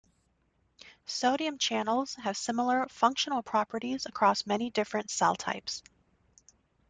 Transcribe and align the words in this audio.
Sodium 1.05 1.59
channels 1.59 2.15
have 2.15 2.35
similar 2.35 2.87
functional 2.89 3.43
properties 3.43 4.07
across 4.07 4.47
many 4.47 4.71
different 4.71 5.11
cell 5.11 5.35
types. 5.35 5.83